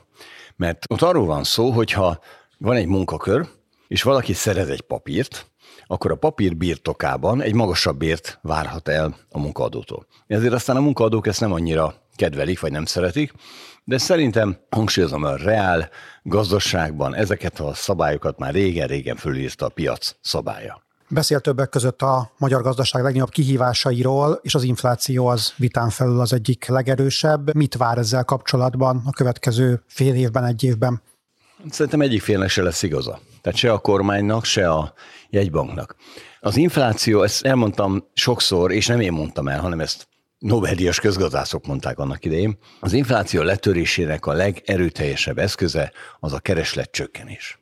mert 0.56 0.86
ott 0.90 1.02
arról 1.02 1.26
van 1.26 1.44
szó, 1.44 1.72
hogyha 1.72 2.20
van 2.58 2.76
egy 2.76 2.88
munkakör, 2.88 3.48
és 3.88 4.04
valaki 4.04 4.34
szerez 4.34 4.70
egy 4.70 4.82
papírt, 4.82 5.46
akkor 5.88 6.12
a 6.12 6.16
papír 6.16 6.58
birtokában 6.58 7.42
egy 7.42 7.54
magasabb 7.54 7.98
bért 7.98 8.40
várhat 8.42 8.88
el 8.88 9.16
a 9.30 9.40
munkaadótól. 9.40 10.08
Ezért 10.28 10.54
aztán 10.54 10.76
a 10.76 10.82
munkaadók 10.82 11.28
ezt 11.28 11.40
nem 11.40 11.52
annyira 11.52 11.94
kedvelik, 12.20 12.60
vagy 12.60 12.72
nem 12.72 12.86
szeretik, 12.86 13.34
de 13.84 13.98
szerintem 13.98 14.58
hangsúlyozom, 14.70 15.24
a 15.24 15.36
reál 15.36 15.90
gazdaságban 16.24 17.16
ezeket 17.16 17.60
a 17.60 17.74
szabályokat 17.74 18.40
már 18.40 18.54
régen-régen 18.54 19.16
fölírta 19.16 19.66
a 19.66 19.70
piac 19.70 20.16
szabálya. 20.22 20.84
Beszél 21.10 21.40
többek 21.40 21.70
között 21.70 22.02
a 22.02 22.32
magyar 22.38 22.62
gazdaság 22.62 23.04
legnagyobb 23.04 23.30
kihívásairól, 23.30 24.40
és 24.42 24.56
az 24.56 24.64
infláció 24.64 25.28
az 25.28 25.54
vitán 25.58 25.90
felül 25.90 26.20
az 26.20 26.34
egyik 26.34 26.68
legerősebb. 26.68 27.56
Mit 27.56 27.76
vár 27.76 27.98
ezzel 27.98 28.24
kapcsolatban 28.24 29.02
a 29.06 29.12
következő 29.12 29.84
fél 29.88 30.16
évben, 30.16 30.46
egy 30.46 30.64
évben? 30.64 31.02
Szerintem 31.70 32.02
egyik 32.02 32.22
félnek 32.22 32.50
se 32.50 32.62
lesz 32.62 32.84
igaza. 32.84 33.20
Tehát 33.42 33.58
se 33.58 33.72
a 33.72 33.78
kormánynak, 33.78 34.46
se 34.46 34.70
a 34.70 34.94
jegybanknak. 35.30 35.96
Az 36.40 36.58
infláció, 36.58 37.24
ezt 37.24 37.46
elmondtam 37.46 38.04
sokszor, 38.14 38.72
és 38.72 38.88
nem 38.88 39.00
én 39.00 39.12
mondtam 39.12 39.48
el, 39.48 39.60
hanem 39.60 39.80
ezt 39.80 40.09
Nobel-díjas 40.40 41.00
közgazdászok 41.00 41.66
mondták 41.66 42.00
annak 42.00 42.26
idején, 42.26 42.58
az 42.80 42.94
infláció 42.94 43.42
letörésének 43.42 44.26
a 44.26 44.34
legerőteljesebb 44.34 45.38
eszköze 45.38 45.92
az 46.20 46.34
a 46.34 46.40
kereslet 46.40 46.92
csökkenés. 46.92 47.60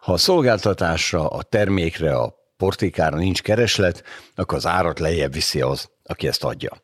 Ha 0.00 0.12
a 0.12 0.16
szolgáltatásra, 0.16 1.28
a 1.28 1.42
termékre, 1.42 2.16
a 2.16 2.34
portékára 2.56 3.16
nincs 3.16 3.42
kereslet, 3.42 4.02
akkor 4.34 4.56
az 4.56 4.66
árat 4.66 4.98
lejjebb 4.98 5.32
viszi 5.32 5.60
az, 5.60 5.90
aki 6.04 6.26
ezt 6.26 6.44
adja. 6.44 6.82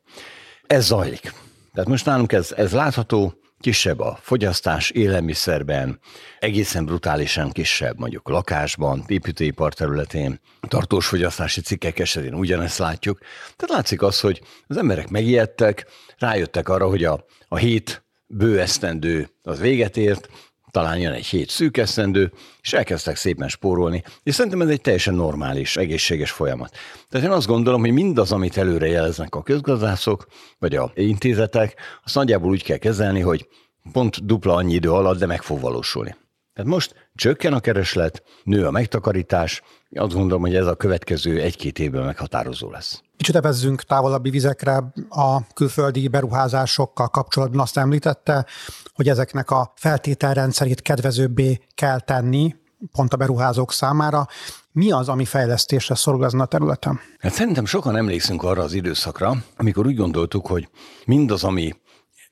Ez 0.67 0.85
zajlik. 0.85 1.33
Tehát 1.73 1.89
most 1.89 2.05
nálunk 2.05 2.31
ez, 2.31 2.51
ez 2.51 2.71
látható, 2.71 3.33
kisebb 3.65 3.99
a 3.99 4.17
fogyasztás 4.21 4.89
élelmiszerben, 4.89 5.99
egészen 6.39 6.85
brutálisan 6.85 7.51
kisebb 7.51 7.99
mondjuk 7.99 8.29
lakásban, 8.29 9.03
építőipar 9.07 9.73
területén, 9.73 10.39
tartós 10.67 11.07
fogyasztási 11.07 11.61
cikkek 11.61 11.99
esetén 11.99 12.33
ugyanezt 12.33 12.77
látjuk. 12.77 13.19
Tehát 13.55 13.75
látszik 13.75 14.01
az, 14.01 14.19
hogy 14.19 14.41
az 14.67 14.77
emberek 14.77 15.09
megijedtek, 15.09 15.85
rájöttek 16.17 16.69
arra, 16.69 16.87
hogy 16.87 17.03
a, 17.03 17.25
a 17.47 17.57
hét 17.57 18.05
bő 18.27 18.59
esztendő 18.59 19.29
az 19.43 19.59
véget 19.59 19.97
ért, 19.97 20.29
talán 20.75 20.99
jön 20.99 21.13
egy 21.13 21.25
hét 21.25 21.49
szűk 21.49 21.77
esztendő, 21.77 22.31
és 22.61 22.73
elkezdtek 22.73 23.15
szépen 23.15 23.47
spórolni, 23.47 24.03
és 24.23 24.35
szerintem 24.35 24.61
ez 24.61 24.67
egy 24.67 24.81
teljesen 24.81 25.13
normális, 25.13 25.77
egészséges 25.77 26.31
folyamat. 26.31 26.77
Tehát 27.09 27.27
én 27.27 27.33
azt 27.33 27.47
gondolom, 27.47 27.81
hogy 27.81 27.91
mindaz, 27.91 28.31
amit 28.31 28.57
előre 28.57 28.87
jeleznek 28.87 29.35
a 29.35 29.43
közgazdászok, 29.43 30.25
vagy 30.59 30.75
a 30.75 30.91
intézetek, 30.95 31.75
azt 32.03 32.15
nagyjából 32.15 32.49
úgy 32.49 32.63
kell 32.63 32.77
kezelni, 32.77 33.19
hogy 33.19 33.47
pont 33.91 34.25
dupla 34.25 34.53
annyi 34.53 34.73
idő 34.73 34.91
alatt, 34.91 35.19
de 35.19 35.25
meg 35.25 35.41
fog 35.41 35.59
valósulni. 35.59 36.15
Tehát 36.55 36.71
most 36.71 37.09
csökken 37.15 37.53
a 37.53 37.59
kereslet, 37.59 38.23
nő 38.43 38.65
a 38.65 38.71
megtakarítás, 38.71 39.61
azt 39.95 40.13
gondolom, 40.13 40.41
hogy 40.41 40.55
ez 40.55 40.65
a 40.65 40.75
következő 40.75 41.41
egy-két 41.41 41.79
évben 41.79 42.03
meghatározó 42.03 42.71
lesz. 42.71 43.01
Kicsit 43.17 43.35
evezzünk 43.35 43.83
távolabbi 43.83 44.29
vizekre 44.29 44.83
a 45.09 45.47
külföldi 45.53 46.07
beruházásokkal 46.07 47.07
kapcsolatban 47.07 47.59
azt 47.59 47.77
említette, 47.77 48.45
hogy 48.93 49.09
ezeknek 49.09 49.51
a 49.51 49.73
feltételrendszerét 49.75 50.81
kedvezőbbé 50.81 51.59
kell 51.73 51.99
tenni, 51.99 52.55
pont 52.91 53.13
a 53.13 53.17
beruházók 53.17 53.71
számára. 53.71 54.27
Mi 54.71 54.91
az, 54.91 55.09
ami 55.09 55.25
fejlesztésre 55.25 55.95
szorul 55.95 56.25
ezen 56.25 56.39
a 56.39 56.45
területen? 56.45 56.99
Hát 57.19 57.33
szerintem 57.33 57.65
sokan 57.65 57.95
emlékszünk 57.95 58.43
arra 58.43 58.61
az 58.61 58.73
időszakra, 58.73 59.35
amikor 59.57 59.85
úgy 59.85 59.95
gondoltuk, 59.95 60.47
hogy 60.47 60.69
mindaz, 61.05 61.43
ami 61.43 61.73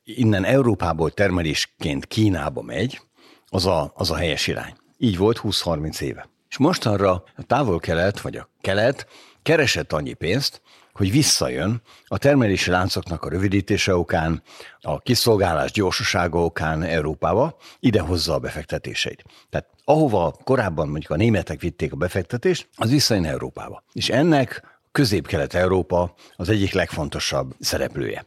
innen 0.03 0.43
Európából 0.43 1.11
termelésként 1.11 2.05
Kínába 2.05 2.61
megy, 2.61 3.01
az 3.53 3.65
a, 3.65 3.91
az 3.95 4.11
a 4.11 4.15
helyes 4.15 4.47
irány. 4.47 4.73
Így 4.97 5.17
volt 5.17 5.39
20-30 5.43 6.01
éve. 6.01 6.29
És 6.49 6.57
mostanra 6.57 7.11
a 7.35 7.43
távol-kelet, 7.47 8.21
vagy 8.21 8.35
a 8.35 8.49
kelet 8.61 9.07
keresett 9.41 9.93
annyi 9.93 10.13
pénzt, 10.13 10.61
hogy 10.93 11.11
visszajön 11.11 11.81
a 12.07 12.17
termelési 12.17 12.69
láncoknak 12.69 13.23
a 13.23 13.29
rövidítése 13.29 13.95
okán, 13.95 14.41
a 14.81 14.99
kiszolgálás 14.99 15.71
gyorsasága 15.71 16.43
okán 16.43 16.83
Európába, 16.83 17.57
idehozza 17.79 18.33
a 18.33 18.39
befektetéseit. 18.39 19.23
Tehát 19.49 19.67
ahova 19.85 20.35
korábban 20.43 20.87
mondjuk 20.87 21.11
a 21.11 21.15
németek 21.15 21.61
vitték 21.61 21.93
a 21.93 21.95
befektetést, 21.95 22.67
az 22.75 22.89
visszajön 22.89 23.25
Európába. 23.25 23.83
És 23.93 24.09
ennek 24.09 24.79
Közép-Kelet-Európa 24.91 26.13
az 26.35 26.49
egyik 26.49 26.73
legfontosabb 26.73 27.55
szereplője. 27.59 28.25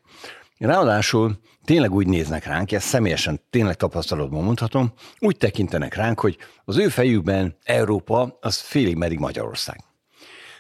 Ráadásul 0.58 1.38
tényleg 1.66 1.92
úgy 1.92 2.06
néznek 2.06 2.44
ránk, 2.44 2.72
ezt 2.72 2.86
személyesen 2.86 3.40
tényleg 3.50 3.74
tapasztalatban 3.74 4.44
mondhatom, 4.44 4.92
úgy 5.18 5.36
tekintenek 5.36 5.94
ránk, 5.94 6.20
hogy 6.20 6.36
az 6.64 6.76
ő 6.76 6.88
fejükben 6.88 7.56
Európa 7.64 8.38
az 8.40 8.60
félig 8.60 8.96
meddig 8.96 9.18
Magyarország. 9.18 9.80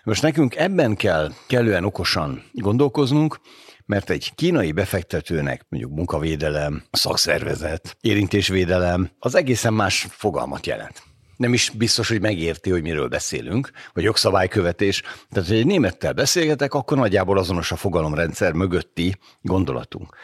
Most 0.04 0.22
nekünk 0.22 0.56
ebben 0.56 0.96
kell 0.96 1.32
kellően 1.46 1.84
okosan 1.84 2.42
gondolkoznunk, 2.52 3.40
mert 3.84 4.10
egy 4.10 4.34
kínai 4.34 4.72
befektetőnek 4.72 5.66
mondjuk 5.68 5.92
munkavédelem, 5.92 6.82
szakszervezet, 6.90 7.96
érintésvédelem 8.00 9.10
az 9.18 9.34
egészen 9.34 9.74
más 9.74 10.06
fogalmat 10.10 10.66
jelent 10.66 11.02
nem 11.36 11.52
is 11.52 11.70
biztos, 11.70 12.08
hogy 12.08 12.20
megérti, 12.20 12.70
hogy 12.70 12.82
miről 12.82 13.08
beszélünk, 13.08 13.70
vagy 13.92 14.04
jogszabálykövetés. 14.04 15.02
Tehát, 15.30 15.48
hogy 15.48 15.58
egy 15.58 15.66
némettel 15.66 16.12
beszélgetek, 16.12 16.74
akkor 16.74 16.96
nagyjából 16.96 17.38
azonos 17.38 17.72
a 17.72 17.76
fogalomrendszer 17.76 18.52
mögötti 18.52 19.16
gondolatunk. 19.40 20.16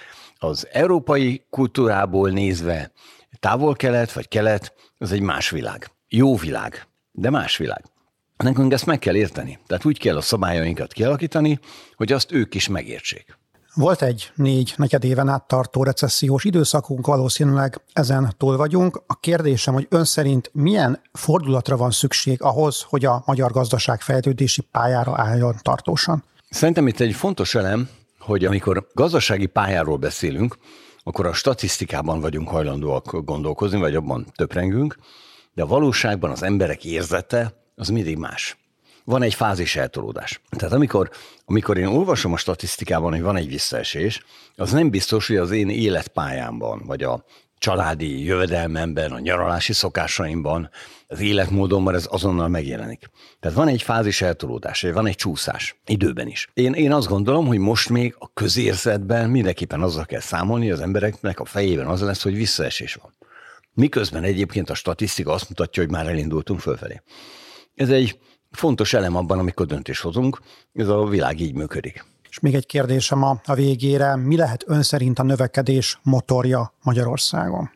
Az 0.42 0.68
európai 0.72 1.44
kultúrából 1.50 2.30
nézve 2.30 2.92
távol-kelet 3.40 4.12
vagy 4.12 4.28
kelet, 4.28 4.74
az 4.98 5.12
egy 5.12 5.20
más 5.20 5.50
világ. 5.50 5.90
Jó 6.08 6.36
világ, 6.36 6.86
de 7.12 7.30
más 7.30 7.56
világ. 7.56 7.84
Nekünk 8.36 8.72
ezt 8.72 8.86
meg 8.86 8.98
kell 8.98 9.14
érteni. 9.14 9.58
Tehát 9.66 9.84
úgy 9.84 9.98
kell 9.98 10.16
a 10.16 10.20
szabályainkat 10.20 10.92
kialakítani, 10.92 11.58
hogy 11.94 12.12
azt 12.12 12.32
ők 12.32 12.54
is 12.54 12.68
megértsék. 12.68 13.38
Volt 13.74 14.02
egy 14.02 14.30
négy 14.34 14.74
negyed 14.76 15.04
éven 15.04 15.28
át 15.28 15.46
tartó 15.46 15.82
recessziós 15.82 16.44
időszakunk, 16.44 17.06
valószínűleg 17.06 17.80
ezen 17.92 18.34
túl 18.36 18.56
vagyunk. 18.56 19.02
A 19.06 19.20
kérdésem, 19.20 19.74
hogy 19.74 19.86
ön 19.90 20.04
szerint 20.04 20.50
milyen 20.52 21.00
fordulatra 21.12 21.76
van 21.76 21.90
szükség 21.90 22.42
ahhoz, 22.42 22.82
hogy 22.88 23.04
a 23.04 23.22
magyar 23.26 23.50
gazdaság 23.50 24.00
fejlődési 24.00 24.60
pályára 24.60 25.12
álljon 25.16 25.54
tartósan? 25.62 26.24
Szerintem 26.50 26.86
itt 26.86 27.00
egy 27.00 27.14
fontos 27.14 27.54
elem, 27.54 27.88
hogy 28.22 28.44
amikor 28.44 28.86
gazdasági 28.94 29.46
pályáról 29.46 29.96
beszélünk, 29.96 30.56
akkor 31.02 31.26
a 31.26 31.32
statisztikában 31.32 32.20
vagyunk 32.20 32.48
hajlandóak 32.48 33.24
gondolkozni, 33.24 33.78
vagy 33.78 33.94
abban 33.94 34.26
töprengünk, 34.34 34.98
de 35.54 35.62
a 35.62 35.66
valóságban 35.66 36.30
az 36.30 36.42
emberek 36.42 36.84
érzete 36.84 37.64
az 37.74 37.88
mindig 37.88 38.16
más 38.16 38.56
van 39.04 39.22
egy 39.22 39.34
fázis 39.34 39.76
eltolódás. 39.76 40.40
Tehát 40.50 40.74
amikor, 40.74 41.10
amikor 41.44 41.78
én 41.78 41.86
olvasom 41.86 42.32
a 42.32 42.36
statisztikában, 42.36 43.10
hogy 43.10 43.22
van 43.22 43.36
egy 43.36 43.48
visszaesés, 43.48 44.24
az 44.56 44.72
nem 44.72 44.90
biztos, 44.90 45.26
hogy 45.26 45.36
az 45.36 45.50
én 45.50 45.68
életpályámban, 45.68 46.82
vagy 46.86 47.02
a 47.02 47.24
családi 47.62 48.24
jövedelmemben, 48.24 49.12
a 49.12 49.18
nyaralási 49.18 49.72
szokásaimban, 49.72 50.70
az 51.06 51.20
életmódomban 51.20 51.94
ez 51.94 52.06
azonnal 52.10 52.48
megjelenik. 52.48 53.10
Tehát 53.40 53.56
van 53.56 53.68
egy 53.68 53.82
fázis 53.82 54.20
eltolódás, 54.20 54.80
van 54.80 55.06
egy 55.06 55.14
csúszás, 55.14 55.76
időben 55.86 56.28
is. 56.28 56.48
Én, 56.54 56.72
én 56.72 56.92
azt 56.92 57.08
gondolom, 57.08 57.46
hogy 57.46 57.58
most 57.58 57.88
még 57.88 58.14
a 58.18 58.32
közérzetben 58.32 59.30
mindenképpen 59.30 59.80
azzal 59.82 60.04
kell 60.04 60.20
számolni, 60.20 60.70
az 60.70 60.80
embereknek 60.80 61.40
a 61.40 61.44
fejében 61.44 61.86
az 61.86 62.00
lesz, 62.00 62.22
hogy 62.22 62.34
visszaesés 62.34 62.94
van. 62.94 63.14
Miközben 63.74 64.22
egyébként 64.22 64.70
a 64.70 64.74
statisztika 64.74 65.32
azt 65.32 65.48
mutatja, 65.48 65.82
hogy 65.82 65.92
már 65.92 66.06
elindultunk 66.06 66.60
fölfelé. 66.60 67.02
Ez 67.74 67.90
egy 67.90 68.18
fontos 68.50 68.92
elem 68.92 69.16
abban, 69.16 69.38
amikor 69.38 69.66
döntés 69.66 70.00
hozunk, 70.00 70.40
ez 70.72 70.88
a 70.88 71.04
világ 71.04 71.40
így 71.40 71.54
működik. 71.54 72.04
És 72.32 72.40
még 72.40 72.54
egy 72.54 72.66
kérdésem 72.66 73.22
a, 73.22 73.40
a 73.44 73.54
végére, 73.54 74.16
mi 74.16 74.36
lehet 74.36 74.64
ön 74.66 74.82
szerint 74.82 75.18
a 75.18 75.22
növekedés 75.22 75.98
motorja 76.02 76.72
Magyarországon? 76.82 77.70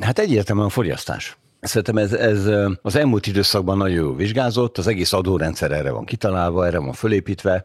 Hát 0.00 0.18
egyértelműen 0.18 0.66
a 0.66 0.70
fogyasztás. 0.70 1.38
Szerintem 1.60 1.96
ez, 1.96 2.12
ez 2.12 2.46
az 2.82 2.96
elmúlt 2.96 3.26
időszakban 3.26 3.76
nagyon 3.76 3.96
jól 3.96 4.16
vizsgázott, 4.16 4.78
az 4.78 4.86
egész 4.86 5.12
adórendszer 5.12 5.72
erre 5.72 5.90
van 5.90 6.04
kitalálva, 6.04 6.66
erre 6.66 6.78
van 6.78 6.92
fölépítve, 6.92 7.64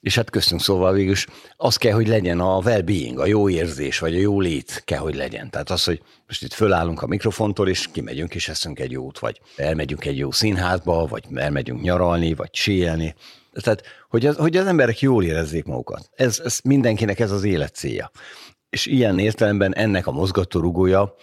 és 0.00 0.14
hát 0.14 0.30
köztünk 0.30 0.60
szóval 0.60 0.92
végül 0.92 1.14
az 1.56 1.76
kell, 1.76 1.92
hogy 1.92 2.08
legyen 2.08 2.40
a 2.40 2.58
well-being, 2.58 3.18
a 3.18 3.26
jó 3.26 3.48
érzés, 3.48 3.98
vagy 3.98 4.14
a 4.14 4.20
jó 4.20 4.40
lét 4.40 4.82
kell, 4.84 4.98
hogy 4.98 5.14
legyen. 5.14 5.50
Tehát 5.50 5.70
az, 5.70 5.84
hogy 5.84 6.02
most 6.26 6.42
itt 6.42 6.52
fölállunk 6.52 7.02
a 7.02 7.06
mikrofontól, 7.06 7.68
és 7.68 7.88
kimegyünk, 7.92 8.34
és 8.34 8.48
eszünk 8.48 8.78
egy 8.78 8.90
jót, 8.90 9.18
vagy 9.18 9.40
elmegyünk 9.56 10.04
egy 10.04 10.18
jó 10.18 10.30
színházba, 10.30 11.06
vagy 11.06 11.24
elmegyünk 11.34 11.82
nyaralni, 11.82 12.34
vagy 12.34 12.54
síelni. 12.54 13.14
Tehát, 13.62 13.82
hogy 14.08 14.26
az, 14.26 14.36
hogy 14.36 14.56
az 14.56 14.66
emberek 14.66 15.00
jól 15.00 15.24
érezzék 15.24 15.64
magukat. 15.64 16.10
Ez, 16.14 16.40
ez 16.44 16.58
mindenkinek 16.64 17.20
ez 17.20 17.30
az 17.30 17.44
élet 17.44 17.74
célja. 17.74 18.10
És 18.70 18.86
ilyen 18.86 19.18
értelemben 19.18 19.74
ennek 19.74 20.06
a 20.06 20.12
mozgatórugója 20.12 21.14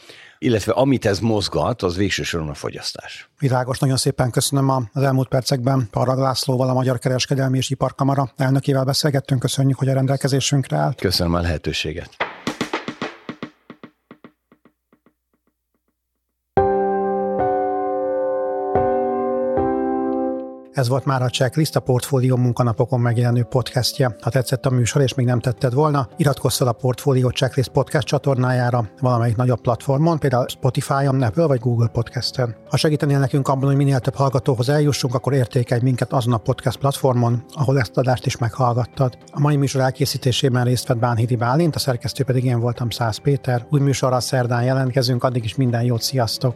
illetve 0.43 0.71
amit 0.71 1.05
ez 1.05 1.19
mozgat, 1.19 1.81
az 1.81 1.95
végső 1.95 2.23
soron 2.23 2.49
a 2.49 2.53
fogyasztás. 2.53 3.29
Világos, 3.39 3.79
nagyon 3.79 3.97
szépen 3.97 4.31
köszönöm 4.31 4.69
az 4.69 5.03
elmúlt 5.03 5.27
percekben 5.27 5.87
Parag 5.91 6.19
Lászlóval, 6.19 6.69
a 6.69 6.73
Magyar 6.73 6.99
Kereskedelmi 6.99 7.57
és 7.57 7.69
Iparkamara 7.69 8.31
elnökével 8.37 8.83
beszélgettünk. 8.83 9.39
Köszönjük, 9.39 9.77
hogy 9.77 9.89
a 9.89 9.93
rendelkezésünkre 9.93 10.77
állt. 10.77 11.01
Köszönöm 11.01 11.33
a 11.33 11.39
lehetőséget. 11.39 12.09
Ez 20.73 20.87
volt 20.87 21.05
már 21.05 21.21
a 21.21 21.29
Checklist, 21.29 21.75
a 21.75 21.79
Portfólió 21.79 22.35
munkanapokon 22.35 22.99
megjelenő 22.99 23.43
podcastje. 23.43 24.15
Ha 24.21 24.29
tetszett 24.29 24.65
a 24.65 24.69
műsor 24.69 25.01
és 25.01 25.13
még 25.13 25.25
nem 25.25 25.39
tetted 25.39 25.73
volna, 25.73 26.07
iratkozz 26.17 26.57
fel 26.57 26.67
a 26.67 26.71
Portfólió 26.71 27.29
Checklist 27.29 27.69
podcast 27.69 28.07
csatornájára 28.07 28.89
valamelyik 28.99 29.35
nagyobb 29.35 29.61
platformon, 29.61 30.19
például 30.19 30.47
Spotify-on, 30.47 31.21
Apple 31.21 31.45
vagy 31.45 31.59
Google 31.59 31.87
Podcast-en. 31.87 32.55
Ha 32.69 32.77
segítenél 32.77 33.19
nekünk 33.19 33.47
abban, 33.47 33.67
hogy 33.67 33.75
minél 33.75 33.99
több 33.99 34.15
hallgatóhoz 34.15 34.69
eljussunk, 34.69 35.13
akkor 35.13 35.33
értékelj 35.33 35.81
minket 35.83 36.13
azon 36.13 36.33
a 36.33 36.37
podcast 36.37 36.77
platformon, 36.77 37.43
ahol 37.53 37.79
ezt 37.79 37.97
adást 37.97 38.25
is 38.25 38.37
meghallgattad. 38.37 39.17
A 39.31 39.39
mai 39.39 39.55
műsor 39.55 39.81
elkészítésében 39.81 40.63
részt 40.63 40.87
vett 40.87 40.97
Bánhidi 40.97 41.35
Bálint, 41.35 41.75
a 41.75 41.79
szerkesztő 41.79 42.23
pedig 42.23 42.45
én 42.45 42.59
voltam 42.59 42.89
Száz 42.89 43.17
Péter. 43.17 43.65
Új 43.69 43.79
műsorral 43.79 44.19
szerdán 44.19 44.63
jelentkezünk, 44.63 45.23
addig 45.23 45.43
is 45.43 45.55
minden 45.55 45.83
jót, 45.83 46.01
sziasztok! 46.01 46.55